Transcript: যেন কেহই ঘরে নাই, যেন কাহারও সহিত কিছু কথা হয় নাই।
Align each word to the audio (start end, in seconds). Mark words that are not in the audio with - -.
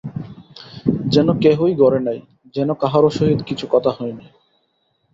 যেন 1.05 1.27
কেহই 1.39 1.73
ঘরে 1.75 1.99
নাই, 1.99 2.19
যেন 2.55 2.69
কাহারও 2.73 3.09
সহিত 3.09 3.39
কিছু 3.41 3.65
কথা 3.71 3.91
হয় 3.91 4.13
নাই। 4.13 4.29